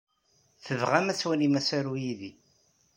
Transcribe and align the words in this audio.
Tebɣam 0.65 1.07
ad 1.11 1.17
twalim 1.19 1.53
asaru 1.59 1.95
yid-i? 2.03 2.31